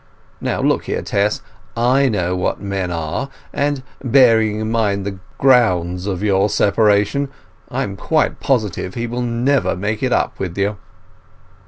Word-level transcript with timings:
Now 0.41 0.61
look 0.63 0.85
here, 0.85 1.03
Tess, 1.03 1.43
I 1.77 2.09
know 2.09 2.35
what 2.35 2.59
men 2.59 2.89
are, 2.89 3.29
and, 3.53 3.83
bearing 4.03 4.59
in 4.59 4.71
mind 4.71 5.05
the 5.05 5.19
grounds 5.37 6.07
of 6.07 6.23
your 6.23 6.49
separation, 6.49 7.29
I 7.69 7.83
am 7.83 7.95
quite 7.95 8.39
positive 8.39 8.95
he 8.95 9.05
will 9.05 9.21
never 9.21 9.75
make 9.75 10.01
it 10.01 10.11
up 10.11 10.39
with 10.39 10.57
you. 10.57 10.77